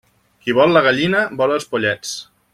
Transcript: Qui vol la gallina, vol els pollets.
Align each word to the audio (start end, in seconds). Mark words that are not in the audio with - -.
Qui 0.45 0.55
vol 0.59 0.73
la 0.77 0.83
gallina, 0.87 1.21
vol 1.43 1.55
els 1.59 1.69
pollets. 1.75 2.17